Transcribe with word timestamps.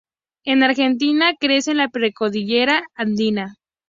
En 0.45 0.63
Argentina 0.63 1.35
crece 1.39 1.69
en 1.69 1.77
la 1.77 1.89
precordillera 1.89 2.81
andina. 2.95 3.57